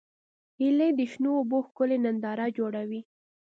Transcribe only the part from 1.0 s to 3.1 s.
شنو اوبو ښکلې ننداره جوړوي